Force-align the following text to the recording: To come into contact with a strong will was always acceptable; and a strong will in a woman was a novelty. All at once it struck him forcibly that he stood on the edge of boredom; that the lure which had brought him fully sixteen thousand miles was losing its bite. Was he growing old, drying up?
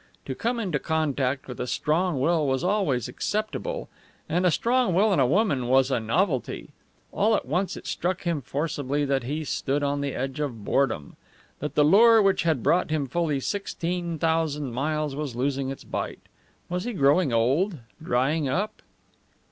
To 0.25 0.33
come 0.33 0.59
into 0.59 0.79
contact 0.79 1.47
with 1.47 1.59
a 1.59 1.67
strong 1.67 2.19
will 2.19 2.47
was 2.47 2.63
always 2.63 3.07
acceptable; 3.07 3.87
and 4.27 4.47
a 4.47 4.49
strong 4.49 4.95
will 4.95 5.13
in 5.13 5.19
a 5.19 5.27
woman 5.27 5.67
was 5.67 5.91
a 5.91 5.99
novelty. 5.99 6.71
All 7.11 7.35
at 7.35 7.45
once 7.45 7.77
it 7.77 7.85
struck 7.85 8.23
him 8.23 8.41
forcibly 8.41 9.05
that 9.05 9.21
he 9.25 9.43
stood 9.43 9.83
on 9.83 10.01
the 10.01 10.15
edge 10.15 10.39
of 10.39 10.65
boredom; 10.65 11.17
that 11.59 11.75
the 11.75 11.85
lure 11.85 12.19
which 12.19 12.41
had 12.41 12.63
brought 12.63 12.89
him 12.89 13.05
fully 13.07 13.39
sixteen 13.39 14.17
thousand 14.17 14.71
miles 14.71 15.15
was 15.15 15.35
losing 15.35 15.69
its 15.69 15.83
bite. 15.83 16.27
Was 16.67 16.83
he 16.85 16.93
growing 16.93 17.31
old, 17.31 17.77
drying 18.01 18.49
up? 18.49 18.81